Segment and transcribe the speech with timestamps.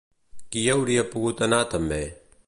[0.55, 2.01] Qui hi hauria pogut anar també?